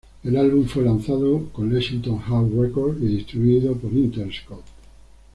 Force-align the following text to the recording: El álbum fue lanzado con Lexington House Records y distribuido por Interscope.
El 0.23 0.35
álbum 0.35 0.65
fue 0.65 0.81
lanzado 0.81 1.45
con 1.53 1.71
Lexington 1.71 2.17
House 2.17 2.51
Records 2.55 2.97
y 3.03 3.17
distribuido 3.17 3.75
por 3.77 3.93
Interscope. 3.93 4.63